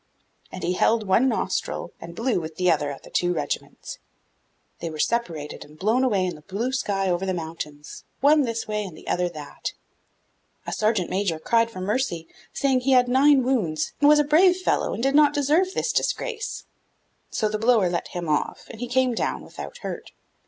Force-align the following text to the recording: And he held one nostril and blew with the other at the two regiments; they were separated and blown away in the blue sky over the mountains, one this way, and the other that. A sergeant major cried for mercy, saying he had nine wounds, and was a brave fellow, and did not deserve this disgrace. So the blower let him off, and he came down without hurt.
And 0.51 0.63
he 0.63 0.73
held 0.73 1.05
one 1.05 1.29
nostril 1.29 1.91
and 2.01 2.15
blew 2.15 2.41
with 2.41 2.55
the 2.55 2.71
other 2.71 2.89
at 2.89 3.03
the 3.03 3.11
two 3.11 3.33
regiments; 3.35 3.99
they 4.79 4.89
were 4.89 4.97
separated 4.97 5.63
and 5.63 5.77
blown 5.77 6.03
away 6.03 6.25
in 6.25 6.33
the 6.33 6.41
blue 6.41 6.71
sky 6.71 7.07
over 7.07 7.23
the 7.23 7.35
mountains, 7.35 8.03
one 8.19 8.41
this 8.41 8.67
way, 8.67 8.83
and 8.83 8.97
the 8.97 9.07
other 9.07 9.29
that. 9.29 9.73
A 10.65 10.71
sergeant 10.73 11.11
major 11.11 11.37
cried 11.37 11.69
for 11.69 11.81
mercy, 11.81 12.27
saying 12.51 12.79
he 12.79 12.93
had 12.93 13.07
nine 13.07 13.43
wounds, 13.43 13.93
and 13.99 14.09
was 14.09 14.17
a 14.17 14.23
brave 14.23 14.57
fellow, 14.57 14.95
and 14.95 15.03
did 15.03 15.13
not 15.13 15.35
deserve 15.35 15.75
this 15.75 15.91
disgrace. 15.93 16.63
So 17.29 17.47
the 17.47 17.59
blower 17.59 17.87
let 17.87 18.07
him 18.07 18.27
off, 18.27 18.65
and 18.71 18.79
he 18.79 18.87
came 18.87 19.13
down 19.13 19.43
without 19.43 19.77
hurt. 19.83 20.13